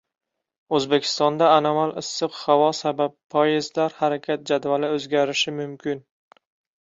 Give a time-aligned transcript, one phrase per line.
[0.77, 6.01] O‘zbekistonda anomal issiq havo sabab poyezdlar harakat jadvali o‘zgarishi mumkin